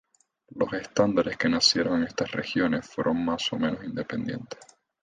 [0.55, 4.59] Los estándares que nacieron en estas regiones fueron más o menos independientes.